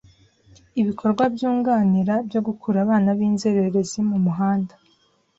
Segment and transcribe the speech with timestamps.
[0.81, 4.73] ibikorwa byunganirana byo gukura abana b’inzererezi mu muhanda